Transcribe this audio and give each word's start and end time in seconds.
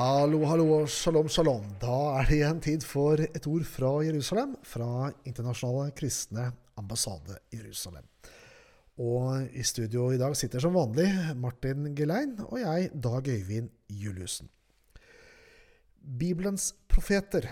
Hallo, 0.00 0.38
hallo 0.48 0.86
shalom, 0.88 1.26
shalom. 1.28 1.64
Da 1.76 1.94
er 2.16 2.24
det 2.24 2.36
igjen 2.38 2.60
tid 2.64 2.84
for 2.88 3.20
et 3.20 3.44
ord 3.50 3.66
fra 3.68 3.90
Jerusalem, 4.00 4.54
fra 4.64 5.10
Internasjonale 5.28 5.92
kristne 5.92 6.46
ambassade 6.80 7.36
Jerusalem. 7.52 8.06
Og 8.96 9.52
i 9.52 9.60
studio 9.60 10.06
i 10.08 10.22
dag 10.22 10.32
sitter 10.40 10.64
som 10.64 10.78
vanlig 10.78 11.04
Martin 11.36 11.90
Gelein 11.92 12.32
og 12.46 12.56
jeg, 12.62 12.88
Dag 12.96 13.28
Øyvind 13.28 13.68
Juliussen. 13.92 14.48
Bibelens 16.00 16.70
profeter 16.88 17.50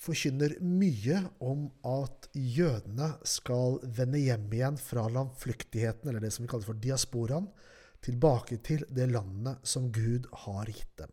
forkynner 0.00 0.56
mye 0.64 1.26
om 1.44 1.68
at 1.84 2.30
jødene 2.32 3.18
skal 3.28 3.82
vende 3.84 4.24
hjem 4.24 4.48
igjen 4.48 4.80
fra 4.80 5.10
landflyktigheten, 5.12 6.08
eller 6.08 6.24
det 6.24 6.32
som 6.32 6.48
vi 6.48 6.54
kaller 6.54 6.72
for 6.72 6.86
diasporaen, 6.88 7.52
tilbake 8.00 8.64
til 8.64 8.88
det 8.88 9.12
landet 9.12 9.60
som 9.68 9.92
Gud 9.92 10.24
har 10.46 10.72
gitt 10.72 11.04
dem. 11.04 11.12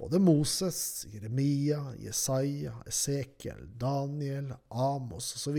Både 0.00 0.18
Moses, 0.18 1.06
Jeremia, 1.12 1.94
Jesaja, 1.98 2.74
Esekiel, 2.86 3.66
Daniel, 3.78 4.54
Amos 4.68 5.34
osv. 5.36 5.58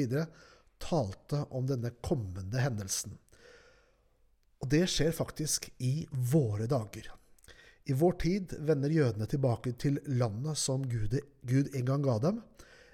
talte 0.78 1.44
om 1.50 1.68
denne 1.68 1.94
kommende 2.04 2.60
hendelsen. 2.60 3.18
Og 4.64 4.70
det 4.72 4.86
skjer 4.92 5.12
faktisk 5.16 5.70
i 5.84 6.06
våre 6.12 6.68
dager. 6.72 7.10
I 7.84 7.96
vår 8.00 8.14
tid 8.24 8.54
vender 8.64 8.92
jødene 8.96 9.28
tilbake 9.28 9.74
til 9.80 10.00
landet 10.08 10.60
som 10.60 10.86
Gud, 10.88 11.18
Gud 11.44 11.74
en 11.76 11.90
gang 11.90 12.04
ga 12.06 12.16
dem, 12.24 12.38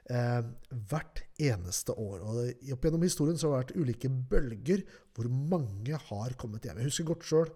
eh, 0.10 0.42
hvert 0.90 1.22
eneste 1.38 1.94
år. 1.94 2.24
Og 2.26 2.72
Opp 2.74 2.88
gjennom 2.88 3.06
historien 3.06 3.38
så 3.38 3.52
har 3.52 3.62
det 3.62 3.76
vært 3.76 3.84
ulike 3.84 4.10
bølger 4.10 4.82
hvor 5.14 5.30
mange 5.30 5.94
har 5.94 6.34
kommet 6.42 6.66
hjem. 6.66 6.82
Jeg 6.82 6.90
husker 6.90 7.10
godt 7.12 7.28
sjøl 7.30 7.54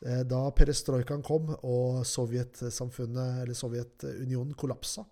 da 0.00 0.50
perestrojkaen 0.52 1.22
kom 1.24 1.56
og 1.64 2.06
Sovjetunionen 2.06 4.54
kollapsa. 4.58 5.04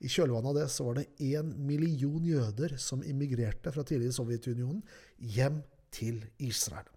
I 0.00 0.08
kjølvannet 0.08 0.50
av 0.50 0.56
det 0.56 0.68
så 0.72 0.84
var 0.86 0.96
det 0.96 1.10
én 1.20 1.50
million 1.68 2.24
jøder 2.24 2.76
som 2.80 3.02
immigrerte 3.04 3.72
fra 3.72 3.84
tidligere 3.84 4.16
Sovjetunionen 4.16 4.82
hjem 5.18 5.60
til 5.92 6.22
Israel. 6.40 6.88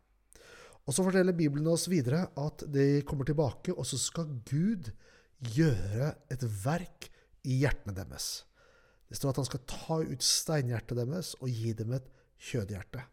Og 0.83 0.95
så 0.95 1.03
forteller 1.05 1.35
Bibelen 1.35 1.67
oss 1.71 1.89
videre 1.91 2.25
at 2.39 2.63
de 2.71 3.03
kommer 3.07 3.27
tilbake, 3.27 3.75
og 3.75 3.87
så 3.87 3.99
skal 3.99 4.31
Gud 4.47 4.91
gjøre 5.53 6.13
et 6.31 6.43
verk 6.63 7.09
i 7.47 7.59
hjertene 7.63 7.95
deres. 7.95 8.43
Det 9.07 9.19
står 9.19 9.33
at 9.33 9.41
han 9.41 9.47
skal 9.47 9.63
ta 9.69 9.99
ut 10.03 10.25
steinhjertet 10.25 10.99
deres 10.99 11.33
og 11.39 11.51
gi 11.51 11.73
dem 11.77 11.95
et 11.95 12.07
kjødhjerte. 12.43 13.03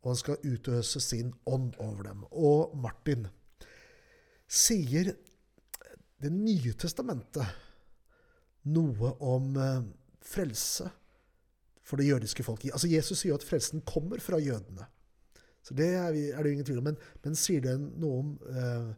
Og 0.00 0.12
han 0.12 0.20
skal 0.20 0.48
utøse 0.48 1.00
sin 1.04 1.32
ånd 1.48 1.76
over 1.80 2.08
dem. 2.08 2.24
Og 2.32 2.76
Martin, 2.76 3.28
sier 4.50 5.14
Det 6.20 6.28
nye 6.28 6.74
testamentet 6.76 7.46
noe 8.68 9.14
om 9.24 9.54
eh, 9.56 9.84
frelse 10.20 10.90
for 11.80 11.96
det 11.96 12.10
jødiske 12.10 12.44
folket? 12.44 12.74
Altså 12.76 12.90
Jesus 12.90 13.22
sier 13.22 13.32
jo 13.32 13.38
at 13.38 13.46
frelsen 13.46 13.80
kommer 13.88 14.20
fra 14.20 14.36
jødene. 14.42 14.84
Så 15.64 15.76
det 15.78 15.88
er, 15.94 16.12
det 16.12 16.34
jo 16.36 16.52
ingen 16.52 16.66
tvil 16.68 16.82
om. 16.82 16.90
Men, 16.90 16.98
men 17.24 17.38
sier 17.38 17.64
det 17.64 17.76
noe 17.80 18.20
om 18.20 18.34
eh, 18.52 18.90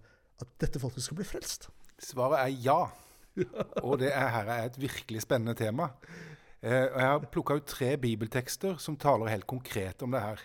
at 0.42 0.58
dette 0.62 0.82
folket 0.82 1.06
skal 1.06 1.20
bli 1.20 1.28
frelst? 1.28 1.68
Svaret 2.02 2.42
er 2.42 2.58
ja. 2.64 2.80
Og 3.86 3.96
det 4.02 4.10
er, 4.10 4.28
her 4.34 4.50
er 4.50 4.66
et 4.66 4.78
virkelig 4.80 5.22
spennende 5.24 5.54
tema. 5.58 5.92
Eh, 6.62 6.86
og 6.86 6.98
Jeg 6.98 7.08
har 7.10 7.30
plukka 7.34 7.58
ut 7.58 7.70
tre 7.70 7.94
bibeltekster 8.02 8.78
som 8.82 8.98
taler 8.98 9.32
helt 9.32 9.48
konkret 9.50 10.02
om 10.02 10.14
det 10.14 10.22
her. 10.22 10.42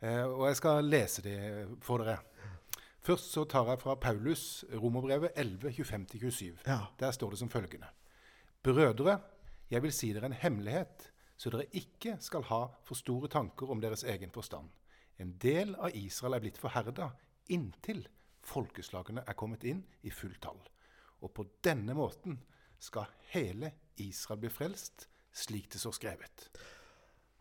Eh, 0.00 0.24
og 0.24 0.46
jeg 0.48 0.58
skal 0.58 0.86
lese 0.86 1.24
de 1.26 1.36
for 1.84 2.02
dere. 2.02 2.18
Først 3.00 3.32
så 3.32 3.46
tar 3.48 3.68
jeg 3.70 3.80
fra 3.80 3.94
Paulus, 3.96 4.64
Romerbrevet 4.76 5.32
11, 5.36 5.70
25-27. 5.70 6.60
Ja. 6.66 6.80
Der 7.00 7.10
står 7.16 7.30
det 7.30 7.38
som 7.38 7.50
følgende.: 7.50 7.88
Brødre, 8.62 9.20
jeg 9.70 9.82
vil 9.82 9.92
si 9.92 10.12
dere 10.12 10.26
en 10.26 10.36
hemmelighet, 10.36 11.10
så 11.36 11.50
dere 11.50 11.70
ikke 11.72 12.16
skal 12.20 12.42
ha 12.50 12.66
for 12.84 12.94
store 12.94 13.28
tanker 13.28 13.70
om 13.70 13.80
deres 13.80 14.04
egen 14.04 14.30
forstand. 14.30 14.68
En 15.18 15.32
del 15.42 15.74
av 15.76 15.90
Israel 15.94 16.36
er 16.36 16.44
blitt 16.44 16.58
forherda 16.60 17.10
inntil 17.48 18.06
folkeslagene 18.46 19.24
er 19.26 19.36
kommet 19.38 19.64
inn 19.68 19.82
i 20.02 20.12
fullt 20.12 20.40
tall. 20.44 20.60
Og 21.20 21.32
på 21.36 21.46
denne 21.64 21.94
måten 21.96 22.38
skal 22.80 23.10
hele 23.34 23.72
Israel 24.00 24.40
bli 24.40 24.52
frelst, 24.52 25.08
slik 25.32 25.70
det 25.72 25.80
står 25.82 25.96
skrevet. 25.98 26.46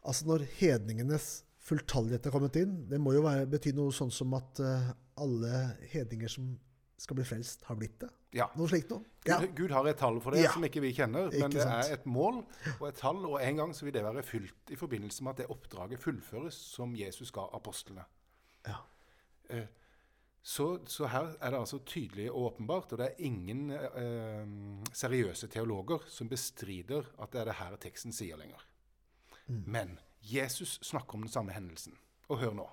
Altså 0.08 0.28
når 0.28 0.46
hedningenes 0.60 1.44
fulltallighet 1.64 2.28
er 2.28 2.34
kommet 2.34 2.58
inn, 2.60 2.76
det 2.90 3.00
må 3.02 3.14
jo 3.16 3.24
være, 3.26 3.48
bety 3.50 3.74
noe 3.76 3.94
sånn 3.96 4.12
som 4.14 4.34
at 4.38 4.60
eh, 4.64 4.92
alle 5.20 5.78
hedninger 5.92 6.32
som 6.32 6.50
skal 7.00 7.16
bli 7.16 7.24
frelst, 7.24 7.62
har 7.70 7.78
blitt 7.80 8.00
det? 8.02 8.10
Ja. 8.36 8.50
Noe 8.60 8.68
slikt 8.68 8.90
noe? 8.92 9.06
Ja. 9.26 9.38
Gud, 9.40 9.54
Gud 9.56 9.72
har 9.72 9.88
et 9.88 9.98
tall 10.02 10.20
for 10.22 10.36
det 10.36 10.42
Ja. 10.44 10.52
som 10.52 10.64
ikke 10.68 10.82
vi 10.84 10.92
kjenner, 10.94 11.30
men 11.32 11.52
det 11.54 11.64
er 11.64 11.94
et 11.96 12.06
mål 12.06 12.42
og 12.80 12.88
et 12.90 12.96
tall, 13.00 13.22
og 13.26 13.40
en 13.42 13.56
gang 13.62 13.72
så 13.74 13.86
vil 13.88 13.94
det 13.96 14.04
være 14.04 14.24
fylt 14.24 14.74
i 14.76 14.76
forbindelse 14.76 15.24
med 15.24 15.32
at 15.32 15.38
det 15.44 15.50
oppdraget 15.56 16.00
fullføres 16.04 16.54
som 16.76 16.96
Jesus 16.96 17.32
ga 17.32 17.48
apostlene. 17.56 18.06
Ja. 18.68 18.82
Eh, 19.50 19.68
Så, 20.42 20.80
så 20.88 21.06
her 21.12 21.34
er 21.42 21.52
det 21.52 21.60
altså 21.60 21.80
tydelig 21.86 22.30
og 22.32 22.54
åpenbart, 22.54 22.94
og 22.94 22.98
det 23.02 23.08
er 23.10 23.24
ingen 23.28 23.72
eh, 23.72 24.46
seriøse 24.96 25.48
teologer 25.52 26.00
som 26.08 26.30
bestrider 26.32 27.04
at 27.20 27.32
det 27.34 27.42
er 27.42 27.46
det 27.50 27.56
her 27.60 27.76
teksten 27.76 28.14
sier 28.16 28.38
lenger. 28.40 28.62
Men 29.48 30.00
Jesus 30.24 30.80
snakker 30.82 31.16
om 31.16 31.22
den 31.28 31.32
samme 31.34 31.52
hendelsen. 31.52 31.98
Og 32.30 32.40
hør 32.40 32.54
nå. 32.56 32.70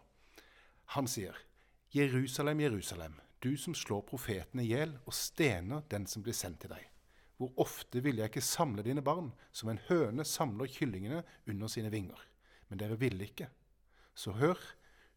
Han 0.94 1.06
sier, 1.10 1.34
Jerusalem, 1.96 2.60
Jerusalem, 2.60 3.14
du 3.40 3.56
som 3.56 3.74
slår 3.74 4.02
profetene 4.04 4.64
i 4.66 4.68
hjel 4.68 4.90
og 5.06 5.14
stener 5.16 5.84
den 5.88 6.04
som 6.10 6.20
blir 6.24 6.36
sendt 6.36 6.58
til 6.60 6.74
deg. 6.74 6.82
Hvor 7.40 7.54
ofte 7.62 8.02
ville 8.04 8.20
jeg 8.20 8.32
ikke 8.32 8.44
samle 8.44 8.84
dine 8.84 9.04
barn, 9.04 9.30
som 9.52 9.70
en 9.72 9.80
høne 9.88 10.24
samler 10.28 10.68
kyllingene 10.72 11.22
under 11.48 11.72
sine 11.72 11.92
vinger. 11.92 12.20
Men 12.68 12.80
dere 12.82 12.98
ville 13.00 13.24
ikke. 13.24 13.48
Så 14.12 14.34
hør, 14.36 14.60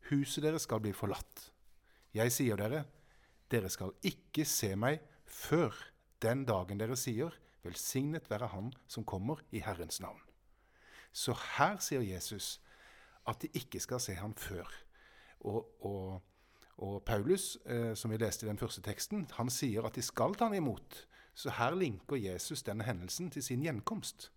huset 0.07 0.45
deres 0.45 0.67
skal 0.67 0.79
bli 0.83 0.93
forlatt. 0.95 1.49
Jeg 2.15 2.31
sier 2.31 2.59
dere, 2.59 2.85
dere 3.51 3.71
skal 3.71 3.91
ikke 4.05 4.47
se 4.47 4.71
meg 4.79 5.03
før 5.27 5.75
den 6.23 6.45
dagen 6.47 6.79
dere 6.79 6.95
sier, 6.99 7.35
velsignet 7.63 8.31
være 8.31 8.53
Han 8.53 8.71
som 8.87 9.03
kommer 9.03 9.43
i 9.51 9.59
Herrens 9.63 9.99
navn. 9.99 10.21
Så 11.11 11.35
her 11.57 11.79
sier 11.83 12.07
Jesus 12.07 12.61
at 13.27 13.41
de 13.43 13.51
ikke 13.57 13.83
skal 13.83 13.99
se 13.99 14.15
ham 14.15 14.31
før. 14.37 14.67
Og, 15.39 15.67
og, 15.83 16.21
og 16.79 17.03
Paulus, 17.03 17.57
eh, 17.65 17.93
som 17.93 18.11
vi 18.11 18.17
leste 18.17 18.45
i 18.45 18.49
den 18.49 18.57
første 18.57 18.81
teksten, 18.81 19.27
han 19.35 19.49
sier 19.51 19.85
at 19.85 19.95
de 19.95 20.03
skal 20.05 20.35
ta 20.35 20.47
ham 20.47 20.55
imot. 20.55 21.05
Så 21.35 21.51
her 21.55 21.75
linker 21.75 22.15
Jesus 22.19 22.63
denne 22.63 22.83
hendelsen 22.87 23.29
til 23.31 23.43
sin 23.43 23.63
gjenkomst. 23.63 24.29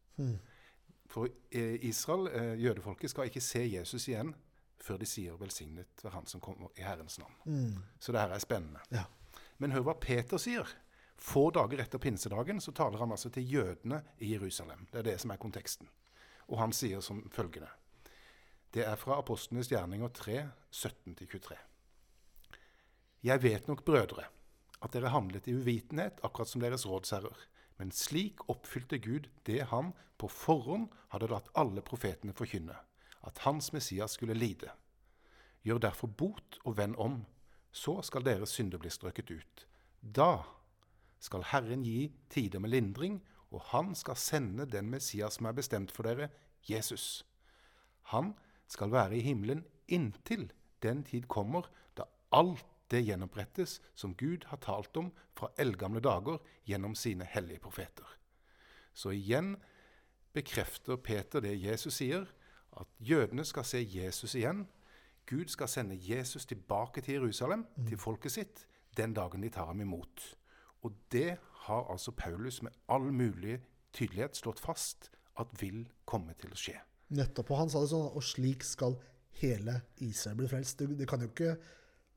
For 1.07 1.29
eh, 1.53 1.79
Israel, 1.87 2.29
eh, 2.33 2.65
jødefolket, 2.65 3.11
skal 3.11 3.31
ikke 3.31 3.41
se 3.41 3.63
Jesus 3.73 4.09
igjen 4.09 4.35
før 4.83 4.99
de 4.99 5.07
sier 5.07 5.37
'velsignet 5.39 6.03
være 6.03 6.13
Han 6.13 6.27
som 6.27 6.41
kommer 6.41 6.69
i 6.77 6.83
Herrens 6.83 7.19
navn'. 7.19 7.79
Så 8.01 8.13
det 8.13 8.21
her 8.21 8.29
er 8.29 8.39
spennende. 8.39 8.81
Ja. 8.91 9.05
Men 9.59 9.73
hør 9.73 9.81
hva 9.81 9.93
Peter 10.01 10.37
sier. 10.37 10.67
Få 11.17 11.51
dager 11.51 11.81
etter 11.81 11.99
pinsedagen 11.99 12.61
så 12.61 12.73
taler 12.73 12.99
han 12.99 13.11
altså 13.11 13.31
til 13.31 13.53
jødene 13.53 14.03
i 14.19 14.33
Jerusalem. 14.33 14.89
Det 14.93 14.99
er 14.99 15.03
det 15.03 15.21
som 15.21 15.31
er 15.31 15.37
konteksten. 15.37 15.89
Og 16.49 16.59
han 16.59 16.73
sier 16.73 17.01
som 17.01 17.31
følgende. 17.31 17.69
Det 18.75 18.87
er 18.87 18.97
fra 18.97 19.19
Apostlenes 19.19 19.69
gjerninger 19.69 20.09
3, 20.09 20.49
17-23. 20.73 21.55
Jeg 23.23 23.43
vet 23.43 23.69
nok, 23.69 23.85
brødre, 23.87 24.25
at 24.83 24.95
dere 24.95 25.13
handlet 25.15 25.47
i 25.47 25.55
uvitenhet, 25.55 26.19
akkurat 26.27 26.49
som 26.51 26.63
deres 26.63 26.87
rådsherrer. 26.87 27.45
Men 27.79 27.93
slik 27.95 28.43
oppfylte 28.51 28.99
Gud 28.99 29.29
det 29.47 29.61
han 29.71 29.93
på 30.19 30.27
forhånd 30.29 30.89
hadde 31.15 31.29
latt 31.31 31.51
alle 31.59 31.85
profetene 31.87 32.35
forkynne, 32.35 32.75
at 33.23 33.39
hans 33.47 33.73
Messias 33.73 34.19
skulle 34.19 34.35
lide. 34.35 34.71
Gjør 35.63 35.79
derfor 35.87 36.11
bot 36.11 36.59
og 36.65 36.77
vend 36.79 36.99
om, 36.99 37.21
så 37.71 38.01
skal 38.03 38.27
deres 38.27 38.57
synder 38.59 38.83
bli 38.83 38.91
strøket 38.91 39.31
ut. 39.31 39.67
Da 40.03 40.43
skal 41.23 41.47
Herren 41.53 41.87
gi 41.87 42.11
tider 42.31 42.59
med 42.59 42.75
lindring, 42.75 43.21
og 43.55 43.63
han 43.71 43.95
skal 43.95 44.19
sende 44.19 44.67
den 44.67 44.91
Messias 44.91 45.39
som 45.39 45.47
er 45.47 45.55
bestemt 45.55 45.95
for 45.95 46.09
dere, 46.09 46.33
Jesus. 46.67 47.23
Han 48.11 48.35
skal 48.67 48.91
være 48.91 49.17
i 49.19 49.23
himmelen 49.23 49.63
inntil 49.87 50.51
den 50.83 51.05
tid 51.07 51.29
kommer 51.31 51.69
da 51.95 52.09
alt 52.35 52.67
det 52.93 53.03
gjenopprettes 53.07 53.79
som 53.99 54.15
Gud 54.19 54.47
har 54.51 54.61
talt 54.63 54.97
om 55.01 55.11
fra 55.39 55.51
eldgamle 55.61 56.03
dager 56.05 56.43
gjennom 56.69 56.95
sine 56.99 57.25
hellige 57.25 57.63
profeter. 57.65 58.07
Så 58.95 59.15
igjen 59.17 59.57
bekrefter 60.37 61.01
Peter 61.01 61.41
det 61.45 61.57
Jesus 61.61 62.01
sier, 62.01 62.29
at 62.73 62.89
jødene 63.01 63.45
skal 63.45 63.65
se 63.69 63.83
Jesus 63.85 64.35
igjen. 64.35 64.67
Gud 65.29 65.49
skal 65.53 65.69
sende 65.69 65.99
Jesus 66.01 66.47
tilbake 66.47 67.01
til 67.01 67.21
Jerusalem, 67.21 67.67
til 67.89 67.99
folket 67.99 68.33
sitt, 68.33 68.67
den 68.97 69.15
dagen 69.15 69.45
de 69.45 69.51
tar 69.53 69.69
ham 69.71 69.81
imot. 69.81 70.25
Og 70.83 70.97
det 71.13 71.37
har 71.67 71.91
altså 71.93 72.13
Paulus 72.13 72.63
med 72.63 72.73
all 72.89 73.13
mulig 73.13 73.61
tydelighet 73.93 74.37
slått 74.37 74.61
fast 74.61 75.11
at 75.39 75.53
vil 75.61 75.85
komme 76.05 76.35
til 76.41 76.53
å 76.53 76.59
skje. 76.59 76.79
Nettopp. 77.13 77.53
Og 77.53 77.61
han 77.63 77.73
sa 77.73 77.83
det 77.85 77.93
sånn, 77.93 78.09
og 78.09 78.25
slik 78.25 78.65
skal 78.67 78.97
hele 79.43 79.81
Israel 80.05 80.41
bli 80.41 80.49
frelst. 80.51 80.81
Det, 80.81 80.97
det 80.99 81.09
kan 81.09 81.23
jo 81.23 81.31
ikke 81.31 81.55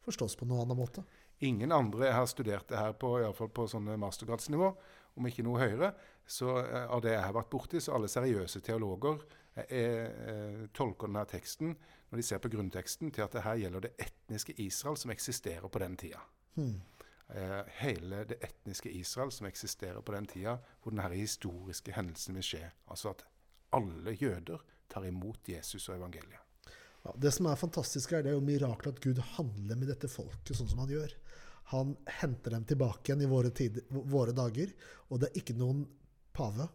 forstås 0.05 0.37
på 0.39 0.47
noen 0.47 0.65
annen 0.65 0.79
måte. 0.79 1.03
Ingen 1.43 1.73
andre 1.75 2.07
jeg 2.07 2.15
har 2.15 2.29
studert 2.31 2.69
det 2.69 2.79
her 2.79 2.93
på, 2.99 3.15
i 3.19 3.31
fall 3.35 3.51
på 3.51 3.67
sånne 3.67 3.97
mastergradsnivå, 3.99 4.69
om 5.15 5.27
ikke 5.27 5.43
noe 5.47 5.61
høyere. 5.63 5.91
Så 6.25 6.53
eh, 6.61 6.85
av 6.85 7.03
det 7.03 7.15
jeg 7.15 7.25
har 7.25 7.35
vært 7.35 7.51
borti, 7.51 7.81
så 7.83 7.95
alle 7.97 8.11
seriøse 8.11 8.61
teologer 8.65 9.19
er, 9.55 9.67
er, 9.71 10.63
tolker 10.75 11.11
denne 11.11 11.25
teksten, 11.29 11.75
når 12.09 12.21
de 12.21 12.27
ser 12.27 12.41
på 12.43 12.51
grunnteksten, 12.53 13.11
til 13.11 13.25
at 13.25 13.35
det 13.35 13.45
her 13.45 13.59
gjelder 13.63 13.87
det 13.87 13.93
etniske 14.07 14.55
Israel 14.63 14.99
som 14.99 15.13
eksisterer 15.13 15.67
på 15.71 15.81
den 15.83 15.97
tida. 15.99 16.23
Hmm. 16.55 16.79
Eh, 17.27 17.61
hele 17.81 18.23
det 18.29 18.37
etniske 18.45 18.91
Israel 18.93 19.31
som 19.31 19.47
eksisterer 19.49 20.01
på 20.05 20.13
den 20.13 20.27
tida 20.29 20.59
hvor 20.81 20.93
denne 20.93 21.09
historiske 21.15 21.95
hendelsen 21.95 22.37
vil 22.37 22.45
skje. 22.45 22.63
Altså 22.87 23.15
at 23.15 23.25
alle 23.73 24.13
jøder 24.13 24.61
tar 24.89 25.07
imot 25.09 25.49
Jesus 25.49 25.89
og 25.89 25.97
evangeliet. 25.97 26.44
Ja, 27.05 27.13
det 27.21 27.31
som 27.35 27.49
er 27.49 27.59
fantastisk, 27.59 28.13
er 28.13 28.25
det 28.25 28.33
er 28.33 28.37
jo 28.39 28.45
miraklet 28.45 28.97
at 28.97 29.03
Gud 29.03 29.21
handler 29.35 29.77
med 29.77 29.91
dette 29.93 30.09
folket 30.11 30.57
sånn 30.57 30.71
som 30.71 30.81
han 30.83 30.93
gjør. 30.93 31.13
Han 31.73 31.95
henter 32.19 32.53
dem 32.53 32.65
tilbake 32.69 33.09
igjen 33.09 33.25
i 33.25 33.29
våre, 33.29 33.51
tider, 33.53 33.85
våre 33.89 34.33
dager. 34.37 34.73
Og 35.09 35.21
det 35.21 35.31
er 35.31 35.41
ikke 35.41 35.57
noen 35.57 35.85
pave. 36.35 36.67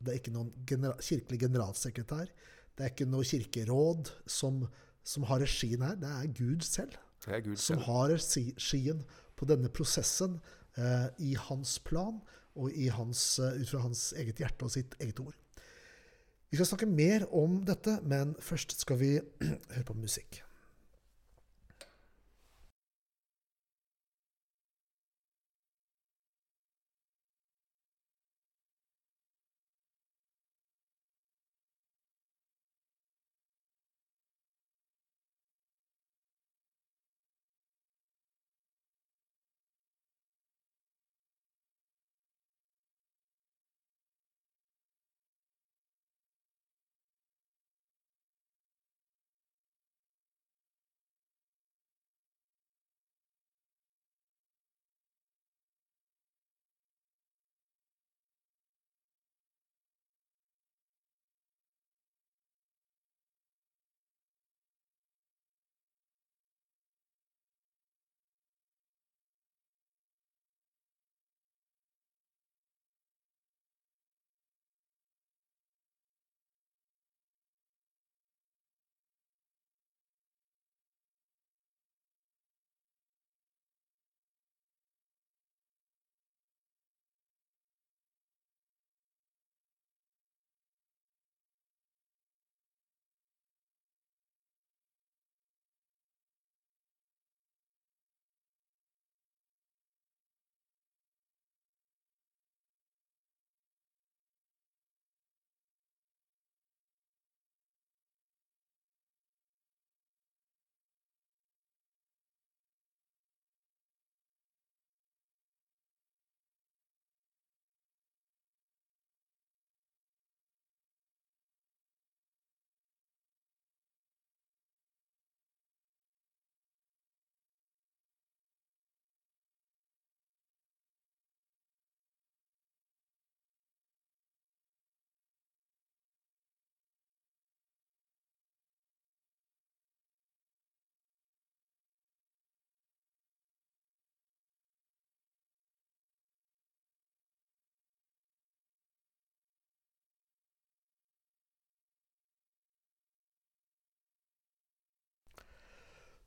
Det 0.00 0.12
er 0.12 0.20
ikke 0.20 0.34
noen 0.34 0.52
genera 0.68 0.96
kirkelig 1.00 1.40
generalsekretær. 1.46 2.32
Det 2.76 2.84
er 2.84 2.92
ikke 2.92 3.08
noe 3.08 3.24
kirkeråd 3.24 4.12
som, 4.28 4.64
som 5.04 5.24
har 5.30 5.40
regien 5.44 5.84
her. 5.84 5.96
Det 6.00 6.12
er 6.12 6.32
Gud 6.36 6.64
selv 6.68 6.96
er 7.26 7.40
Gud 7.40 7.56
som 7.56 7.76
selv. 7.76 7.86
har 7.86 8.14
regien 8.14 9.02
på 9.36 9.48
denne 9.48 9.70
prosessen 9.72 10.38
eh, 10.78 11.08
i 11.18 11.34
hans 11.48 11.78
plan 11.84 12.20
og 12.56 12.72
i 12.72 12.88
hans, 12.92 13.38
eh, 13.38 13.60
ut 13.60 13.68
fra 13.68 13.82
hans 13.84 14.12
eget 14.16 14.40
hjerte 14.42 14.68
og 14.68 14.72
sitt 14.72 14.96
eget 15.00 15.20
ord. 15.20 15.36
Vi 16.50 16.56
skal 16.58 16.68
snakke 16.68 16.86
mer 16.86 17.26
om 17.34 17.58
dette, 17.66 17.98
men 18.06 18.36
først 18.40 18.76
skal 18.80 19.00
vi 19.00 19.12
høre 19.74 19.86
på 19.86 19.96
musikk. 19.98 20.45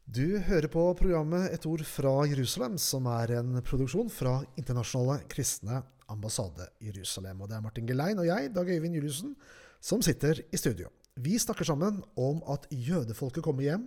Du 0.09 0.39
hører 0.41 0.65
på 0.73 0.81
programmet 0.97 1.51
Et 1.53 1.65
ord 1.69 1.83
fra 1.85 2.11
Jerusalem, 2.25 2.79
som 2.81 3.05
er 3.11 3.35
en 3.37 3.59
produksjon 3.61 4.07
fra 4.09 4.39
Internasjonale 4.57 5.19
kristne 5.29 5.83
ambassade 6.09 6.65
Jerusalem. 6.81 7.43
Og 7.43 7.51
det 7.51 7.59
er 7.59 7.61
Martin 7.61 7.85
Gelein 7.85 8.17
og 8.17 8.25
jeg, 8.25 8.47
Dag 8.55 8.71
Øyvind 8.73 8.97
Juliussen, 8.97 9.35
som 9.77 10.01
sitter 10.01 10.41
i 10.49 10.57
studio. 10.57 10.89
Vi 11.13 11.35
snakker 11.37 11.67
sammen 11.69 11.99
om 12.17 12.41
at 12.49 12.65
jødefolket 12.73 13.45
kommer 13.45 13.67
hjem, 13.67 13.85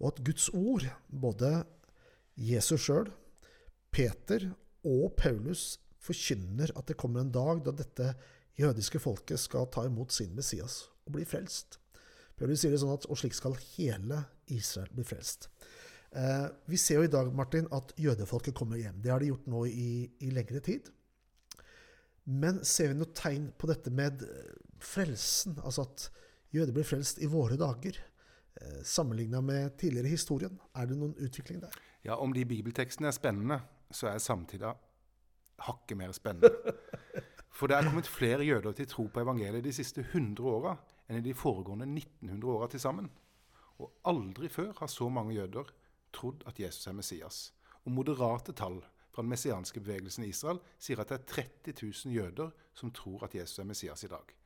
og 0.00 0.14
at 0.14 0.22
Guds 0.30 0.48
ord, 0.48 0.86
både 1.12 1.52
Jesus 2.40 2.86
sjøl, 2.86 3.12
Peter 3.92 4.48
og 4.80 5.12
Paulus, 5.20 5.74
forkynner 6.00 6.72
at 6.72 6.88
det 6.88 6.96
kommer 6.96 7.20
en 7.20 7.34
dag 7.36 7.60
da 7.68 7.76
dette 7.82 8.14
jødiske 8.56 9.04
folket 9.04 9.44
skal 9.44 9.68
ta 9.68 9.84
imot 9.84 10.16
sin 10.16 10.32
Messias 10.32 10.86
og 11.04 11.18
bli 11.18 11.28
frelst. 11.28 11.82
Paulus 12.40 12.62
sier 12.62 12.72
det 12.72 12.80
sånn 12.80 12.94
at 12.94 13.04
og 13.10 13.18
slik 13.20 13.34
skal 13.36 13.56
hele 13.74 14.22
Israel 14.48 14.88
bli 14.96 15.04
frelst. 15.04 15.50
Eh, 16.16 16.46
vi 16.72 16.78
ser 16.80 16.98
jo 16.98 17.04
i 17.04 17.12
dag 17.12 17.28
Martin, 17.36 17.68
at 17.76 17.92
jødefolket 18.00 18.56
kommer 18.56 18.80
hjem. 18.80 19.02
Det 19.04 19.12
har 19.12 19.20
de 19.20 19.28
gjort 19.28 19.50
nå 19.52 19.66
i, 19.68 19.90
i 20.24 20.30
lengre 20.32 20.62
tid. 20.64 20.88
Men 22.30 22.62
ser 22.64 22.90
vi 22.90 22.96
noe 22.96 23.12
tegn 23.16 23.50
på 23.60 23.68
dette 23.68 23.92
med 23.92 24.24
eh, 24.24 24.54
frelsen? 24.80 25.58
Altså 25.60 25.84
at 25.84 26.06
jøder 26.56 26.72
blir 26.74 26.88
frelst 26.88 27.20
i 27.20 27.28
våre 27.28 27.58
dager? 27.60 27.98
Eh, 28.56 28.80
Sammenligna 28.88 29.42
med 29.44 29.76
tidligere 29.82 30.14
historien. 30.16 30.56
Er 30.72 30.88
det 30.88 30.96
noen 30.96 31.12
utvikling 31.20 31.60
der? 31.60 31.76
Ja, 32.08 32.16
om 32.16 32.32
de 32.32 32.46
bibeltekstene 32.48 33.10
er 33.10 33.16
spennende, 33.16 33.60
så 33.92 34.08
er 34.08 34.22
samtida 34.24 34.72
hakket 35.60 36.00
mer 36.00 36.16
spennende. 36.16 36.72
For 37.56 37.68
det 37.68 37.76
er 37.76 37.84
kommet 37.84 38.08
flere 38.08 38.46
jøder 38.48 38.72
til 38.72 38.88
tro 38.88 39.04
på 39.12 39.20
evangeliet 39.20 39.66
de 39.66 39.76
siste 39.76 40.06
100 40.08 40.40
åra 40.48 40.78
enn 41.10 41.18
i 41.18 41.26
de 41.26 41.34
foregående 41.34 41.88
1900 41.90 42.54
åra 42.54 42.68
til 42.70 42.82
sammen. 42.82 43.10
Og 43.82 43.90
aldri 44.06 44.48
før 44.52 44.72
har 44.78 44.90
så 44.92 45.08
mange 45.10 45.34
jøder 45.34 45.72
trodd 46.14 46.44
at 46.46 46.60
Jesus 46.60 46.86
er 46.86 46.94
Messias. 46.94 47.40
Og 47.84 47.94
moderate 47.96 48.54
tall 48.54 48.78
fra 49.10 49.24
den 49.24 49.32
messianske 49.32 49.82
bevegelsen 49.82 50.24
i 50.24 50.30
Israel 50.30 50.60
sier 50.78 51.02
at 51.02 51.10
det 51.10 51.18
er 51.18 51.26
30 51.32 51.74
000 51.82 52.14
jøder 52.14 52.52
som 52.78 52.92
tror 52.94 53.26
at 53.26 53.34
Jesus 53.34 53.58
er 53.58 53.66
Messias 53.66 54.04
i 54.06 54.12
dag. 54.12 54.36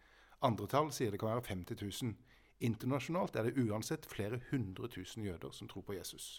Andre 0.44 0.68
tall 0.71 0.90
sier 0.92 1.12
det 1.12 1.21
kan 1.21 1.35
være 1.35 1.44
50 1.50 2.02
000. 2.02 2.16
Internasjonalt 2.64 3.37
er 3.37 3.49
det 3.49 3.61
uansett 3.61 4.09
flere 4.09 4.40
hundre 4.50 4.88
tusen 4.88 5.25
jøder 5.26 5.52
som 5.52 5.68
tror 5.68 5.85
på 5.85 5.99
Jesus. 5.99 6.38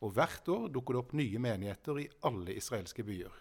Og 0.00 0.14
hvert 0.16 0.48
år 0.48 0.70
dukker 0.72 0.96
det 0.96 1.02
opp 1.02 1.12
nye 1.16 1.40
menigheter 1.40 2.00
i 2.00 2.08
alle 2.24 2.56
israelske 2.56 3.04
byer. 3.04 3.32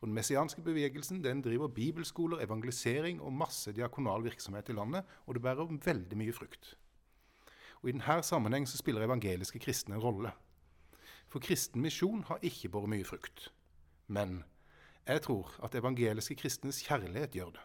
Og 0.00 0.08
Den 0.08 0.14
messianske 0.14 0.62
bevegelsen 0.62 1.22
den 1.24 1.42
driver 1.42 1.68
bibelskoler, 1.68 2.42
evangelisering 2.44 3.20
og 3.20 3.32
masse 3.32 3.72
diakonal 3.72 4.24
virksomhet 4.24 4.68
i 4.68 4.76
landet, 4.76 5.04
og 5.26 5.34
det 5.34 5.42
bærer 5.42 5.78
veldig 5.84 6.18
mye 6.18 6.32
frukt. 6.32 6.74
Og 7.82 7.88
I 7.88 7.92
denne 7.92 8.22
sammenheng 8.22 8.68
spiller 8.68 9.04
evangeliske 9.06 9.58
kristne 9.58 9.94
en 9.94 10.02
rolle. 10.02 10.32
For 11.28 11.40
kristen 11.40 11.82
misjon 11.82 12.24
har 12.28 12.42
ikke 12.42 12.68
båret 12.68 12.92
mye 12.92 13.04
frukt. 13.04 13.50
Men 14.06 14.44
jeg 15.06 15.22
tror 15.22 15.54
at 15.64 15.74
evangeliske 15.74 16.34
kristnes 16.34 16.82
kjærlighet 16.86 17.34
gjør 17.38 17.56
det, 17.56 17.64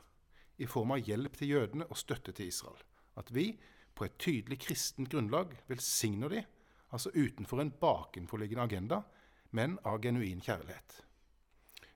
i 0.58 0.70
form 0.70 0.92
av 0.96 1.04
hjelp 1.04 1.38
til 1.38 1.56
jødene 1.56 1.88
og 1.90 1.98
støtte 1.98 2.32
til 2.32 2.48
Israel. 2.48 2.82
At 3.18 3.34
vi 3.34 3.60
på 3.96 4.06
et 4.06 4.18
tydelig 4.20 4.60
kristent 4.62 5.10
grunnlag 5.12 5.56
velsigner 5.68 6.30
de, 6.30 6.44
altså 6.92 7.12
utenfor 7.16 7.62
en 7.62 7.74
bakenforliggende 7.82 8.64
agenda, 8.64 9.02
men 9.52 9.80
av 9.86 10.00
genuin 10.02 10.42
kjærlighet. 10.42 11.02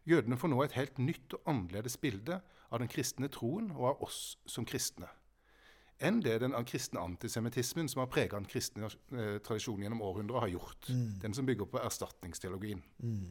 Jødene 0.05 0.38
får 0.38 0.51
nå 0.51 0.63
et 0.63 0.77
helt 0.77 0.97
nytt 1.01 1.33
og 1.33 1.50
annerledes 1.50 1.97
bilde 1.97 2.39
av 2.71 2.81
den 2.81 2.91
kristne 2.91 3.29
troen 3.33 3.71
og 3.74 3.85
av 3.91 4.03
oss 4.05 4.38
som 4.45 4.67
kristne 4.67 5.09
enn 6.03 6.21
det 6.24 6.39
den 6.43 6.55
kristne 6.67 7.00
antisemittismen 7.00 7.88
som 7.91 8.01
har 8.03 8.09
prega 8.12 8.39
den 8.39 8.50
kristne 8.50 8.89
eh, 8.89 9.38
tradisjonen 9.43 9.85
gjennom 9.85 10.03
århundrer, 10.03 10.43
har 10.43 10.51
gjort. 10.51 10.89
Mm. 10.89 11.19
Den 11.21 11.33
som 11.33 11.47
bygger 11.47 11.69
på 11.71 11.79
erstatningsteologien. 11.79 12.83
Mm. 13.00 13.29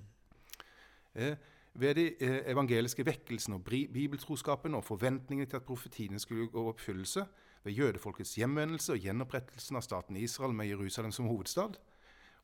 Eh, 1.15 1.37
ved 1.75 1.95
de 1.99 2.07
eh, 2.23 2.41
evangeliske 2.53 3.05
vekkelsene 3.07 3.59
og 3.59 3.65
bibeltroskapen 3.69 4.75
og 4.79 4.85
forventningene 4.85 5.51
til 5.51 5.61
at 5.61 5.67
profetiene 5.67 6.21
skulle 6.23 6.49
gå 6.49 6.69
oppfyllelse, 6.73 7.27
ved 7.65 7.73
jødefolkets 7.73 8.35
hjemvendelse 8.37 8.93
og 8.93 9.01
gjenopprettelsen 9.01 9.79
av 9.79 9.83
staten 9.87 10.17
Israel 10.21 10.53
med 10.53 10.69
Jerusalem 10.69 11.13
som 11.17 11.31
hovedstad, 11.31 11.79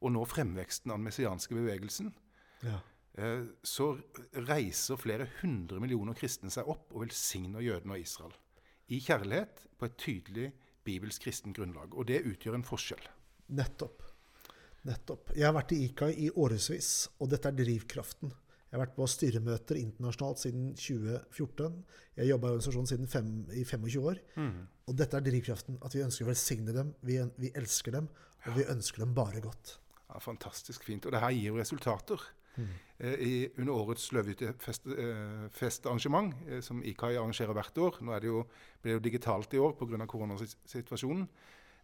og 0.01 0.13
nå 0.15 0.23
fremveksten 0.25 0.91
av 0.91 0.97
den 0.97 1.05
messianske 1.11 1.55
bevegelsen, 1.55 2.15
ja. 2.65 2.79
Eh, 3.19 3.49
så 3.63 3.93
reiser 4.51 5.01
flere 5.01 5.31
hundre 5.41 5.81
millioner 5.83 6.19
kristne 6.19 6.53
seg 6.53 6.69
opp 6.69 6.93
og 6.95 7.07
velsigner 7.07 7.65
jødene 7.65 7.97
og 7.97 8.05
Israel 8.05 8.39
i 8.91 8.99
kjærlighet 8.99 9.67
på 9.79 9.87
et 9.87 9.97
tydelig 10.03 10.51
bibelsk 10.87 11.27
kristent 11.27 11.57
grunnlag. 11.57 11.95
Og 11.95 12.09
det 12.11 12.25
utgjør 12.27 12.59
en 12.59 12.67
forskjell. 12.67 13.03
Nettopp. 13.55 14.03
Nettopp. 14.89 15.35
Jeg 15.37 15.47
har 15.47 15.55
vært 15.55 15.75
i 15.77 15.83
IKA 15.87 16.09
i 16.11 16.31
årevis, 16.31 17.11
og 17.21 17.31
dette 17.31 17.51
er 17.51 17.59
drivkraften. 17.59 18.33
Jeg 18.71 18.79
har 18.79 18.85
vært 18.85 18.97
på 18.97 19.07
styremøter 19.11 19.79
internasjonalt 19.81 20.43
siden 20.43 20.67
2014. 20.79 21.79
Jeg 22.15 22.23
har 22.23 22.31
jobba 22.33 22.49
i 22.49 22.55
organisasjonen 22.55 22.91
siden 22.91 23.11
fem, 23.11 23.31
i 23.51 23.65
25 23.67 24.09
år. 24.13 24.21
Mm. 24.39 24.59
Og 24.91 24.99
dette 24.99 25.19
er 25.19 25.27
drivkraften. 25.27 25.79
At 25.87 25.95
vi 25.95 26.05
ønsker 26.07 26.27
å 26.27 26.31
velsigne 26.31 26.75
dem. 26.75 26.93
Vi, 27.07 27.19
vi 27.43 27.51
elsker 27.59 27.99
dem, 27.99 28.07
og 28.47 28.59
vi 28.59 28.67
ønsker 28.71 29.05
dem 29.05 29.15
bare 29.15 29.43
godt. 29.43 29.75
Ja, 30.07 30.21
Fantastisk 30.23 30.87
fint. 30.87 31.07
Og 31.07 31.15
det 31.15 31.23
her 31.23 31.35
gir 31.35 31.51
jo 31.51 31.59
resultater. 31.59 32.31
Eh, 33.01 33.15
i, 33.15 33.49
under 33.57 33.73
årets 33.73 34.13
Løvehyttefestarrangement, 34.13 36.35
eh, 36.47 36.55
eh, 36.55 36.61
som 36.61 36.85
IKAI 36.85 37.17
arrangerer 37.17 37.53
hvert 37.57 37.79
år. 37.81 37.97
Nå 38.05 38.19
det 38.21 38.29
jo, 38.29 38.43
ble 38.83 38.93
det 38.93 38.99
jo 38.99 39.07
digitalt 39.07 39.55
i 39.57 39.59
år 39.59 39.73
pga. 39.79 40.07
koronasituasjonen. 40.07 41.29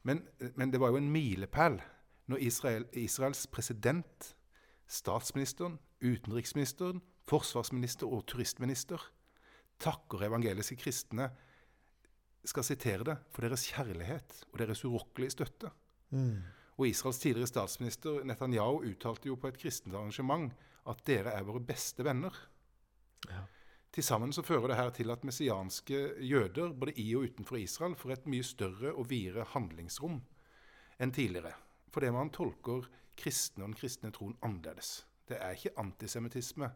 Men, 0.02 0.22
men, 0.54 0.70
det 0.70 0.80
var 0.80 0.88
jo 0.92 0.96
en 1.00 1.12
milepæl 1.12 1.82
når 2.28 2.38
Israel, 2.38 2.84
Israels 2.92 3.46
president, 3.46 4.36
statsministeren, 4.86 5.78
utenriksministeren, 6.02 7.00
forsvarsminister 7.26 8.06
og 8.06 8.26
turistminister 8.26 9.00
takker 9.80 10.22
evangeliske 10.22 10.76
kristne 10.76 11.30
skal 12.44 12.64
sitere 12.64 13.04
det 13.04 13.16
for 13.32 13.42
deres 13.42 13.72
kjærlighet 13.72 14.44
og 14.52 14.58
deres 14.58 14.84
urokkelige 14.84 15.30
støtte. 15.30 15.70
Mm. 16.10 16.42
Og 16.76 16.88
Israels 16.90 17.18
tidligere 17.22 17.48
statsminister 17.48 18.24
Netanyahu 18.28 18.82
uttalte 18.84 19.30
jo 19.30 19.38
på 19.40 19.48
et 19.48 19.58
kristent 19.60 19.94
arrangement 19.94 20.52
at 20.86 21.02
dere 21.08 21.32
er 21.32 21.46
våre 21.46 21.62
beste 21.64 22.04
venner. 22.04 22.34
Ja. 23.30 23.44
Til 23.96 24.04
sammen 24.04 24.32
så 24.36 24.44
fører 24.44 24.68
det 24.68 24.76
her 24.76 24.90
til 24.92 25.10
at 25.10 25.24
messianske 25.24 26.00
jøder 26.20 26.74
både 26.76 26.92
i 27.00 27.06
og 27.16 27.30
utenfor 27.30 27.56
Israel 27.56 27.94
får 27.96 28.12
et 28.12 28.26
mye 28.28 28.44
større 28.44 28.92
og 28.92 29.08
videre 29.08 29.46
handlingsrom 29.54 30.18
enn 31.00 31.14
tidligere. 31.16 31.54
Fordi 31.94 32.10
man 32.12 32.30
tolker 32.34 32.90
kristne 33.16 33.64
og 33.64 33.70
den 33.70 33.78
kristne 33.80 34.12
troen 34.12 34.36
annerledes. 34.44 35.06
Det 35.26 35.40
er 35.40 35.56
ikke 35.56 35.72
antisemittisme 35.80 36.68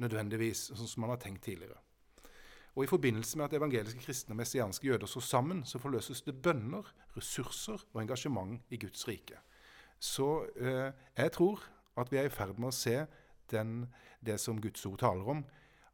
nødvendigvis, 0.00 0.68
sånn 0.70 0.88
som 0.88 1.02
man 1.04 1.12
har 1.16 1.20
tenkt 1.24 1.42
tidligere. 1.48 1.80
Og 2.74 2.84
I 2.84 2.90
forbindelse 2.90 3.38
med 3.38 3.48
at 3.48 3.56
evangeliske 3.58 4.02
kristne 4.04 4.32
og 4.32 4.40
messianske 4.40 4.86
jøder 4.86 5.06
står 5.10 5.26
sammen, 5.26 5.64
så 5.64 5.78
forløses 5.78 6.22
det 6.22 6.36
bønner, 6.42 6.86
ressurser 7.16 7.82
og 7.92 8.02
engasjement 8.02 8.60
i 8.70 8.78
Guds 8.78 9.08
rike. 9.08 9.40
Så 9.98 10.46
eh, 10.56 10.92
jeg 11.16 11.32
tror 11.32 11.64
at 12.00 12.12
vi 12.12 12.16
er 12.16 12.28
i 12.28 12.32
ferd 12.32 12.58
med 12.58 12.70
å 12.70 12.74
se 12.74 13.02
den, 13.50 13.88
det 14.24 14.38
som 14.40 14.60
Guds 14.62 14.86
ord 14.86 15.00
taler 15.02 15.28
om, 15.34 15.42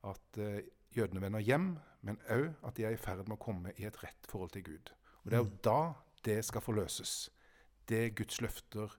at 0.07 0.39
eh, 0.39 0.61
jødene 0.97 1.23
vender 1.25 1.45
hjem, 1.45 1.71
men 2.07 2.21
òg 2.31 2.53
at 2.67 2.77
de 2.77 2.87
er 2.87 2.95
i 2.95 3.01
ferd 3.01 3.25
med 3.27 3.39
å 3.39 3.43
komme 3.43 3.73
i 3.81 3.89
et 3.89 3.99
rett 4.03 4.29
forhold 4.31 4.53
til 4.55 4.67
Gud. 4.69 4.93
Og 5.25 5.31
Det 5.31 5.39
er 5.39 5.43
jo 5.43 5.51
mm. 5.51 5.59
da 5.65 5.81
det 6.27 6.39
skal 6.47 6.63
forløses. 6.63 7.15
Det 7.89 7.99
er 8.05 8.15
Guds 8.19 8.41
løfter, 8.43 8.97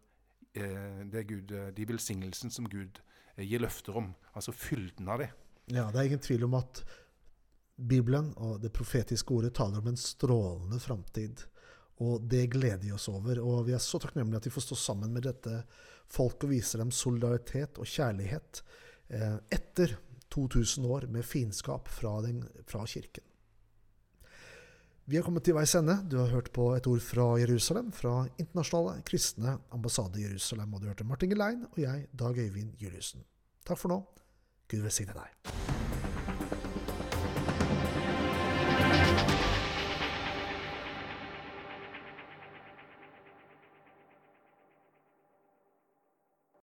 eh, 0.55 1.03
det 1.12 1.22
er 1.22 1.27
Gud, 1.27 1.51
eh, 1.51 1.72
de 1.75 1.88
velsignelsen 1.88 2.51
som 2.51 2.69
Gud 2.69 3.01
eh, 3.36 3.46
gir 3.46 3.63
løfter 3.63 3.98
om, 4.00 4.13
altså 4.34 4.51
fylden 4.51 5.10
av 5.10 5.24
det. 5.24 5.29
Ja, 5.67 5.89
det 5.91 6.00
er 6.00 6.10
ingen 6.12 6.24
tvil 6.24 6.48
om 6.48 6.55
at 6.60 6.84
Bibelen 7.77 8.31
og 8.41 8.62
det 8.62 8.74
profetiske 8.74 9.34
ordet 9.36 9.53
taler 9.57 9.81
om 9.81 9.91
en 9.91 10.00
strålende 10.00 10.79
framtid. 10.81 11.43
Og 12.01 12.25
det 12.29 12.48
gleder 12.53 12.81
vi 12.81 12.93
oss 12.93 13.07
over. 13.10 13.39
Og 13.41 13.67
vi 13.67 13.75
er 13.77 13.81
så 13.81 14.00
takknemlige 14.01 14.41
at 14.41 14.50
vi 14.50 14.53
får 14.53 14.67
stå 14.67 14.79
sammen 14.81 15.13
med 15.13 15.25
dette 15.29 15.62
folket 16.13 16.48
og 16.48 16.53
vise 16.53 16.79
dem 16.81 16.91
solidaritet 16.93 17.79
og 17.81 17.89
kjærlighet 17.89 18.62
eh, 19.13 19.38
etter 19.53 19.98
2000 20.34 20.86
år 20.86 21.07
med 21.12 21.25
fiendskap 21.25 21.89
fra, 21.89 22.19
fra, 22.67 22.86
Kirken. 22.86 23.24
Vi 25.07 25.15
har 25.15 25.24
kommet 25.24 25.46
til 25.48 25.55
veis 25.55 25.74
ende. 25.79 25.96
Du 26.10 26.17
har 26.19 26.34
hørt 26.34 26.51
på 26.53 26.74
et 26.75 26.88
ord 26.91 27.00
fra 27.00 27.29
Jerusalem, 27.39 27.93
fra 27.96 28.25
Internasjonale 28.38 29.05
kristne 29.07 29.55
ambassade 29.72 30.19
i 30.19 30.27
Jerusalem. 30.27 30.74
Og 30.74 30.84
du 30.84 30.91
hørte 30.91 31.07
Martin 31.07 31.31
Gelein 31.31 31.63
og 31.72 31.79
jeg, 31.79 32.10
Dag 32.12 32.38
Øyvind 32.38 32.75
Juliussen. 32.81 33.24
Takk 33.65 33.79
for 33.79 33.93
nå. 33.93 34.03
Gud 34.67 34.84
velsigne 34.84 35.15
deg. 35.15 35.76